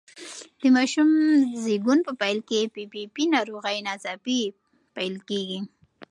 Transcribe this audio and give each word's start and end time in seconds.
د 0.61 0.63
ماشوم 0.75 1.09
زېږون 1.63 1.99
په 2.07 2.11
پیل 2.21 2.39
کې 2.49 2.59
پي 2.73 2.83
پي 2.91 3.01
پي 3.13 3.23
ناروغي 3.35 3.77
ناڅاپي 3.87 4.39
پیل 4.95 5.15
کوي. 5.27 5.59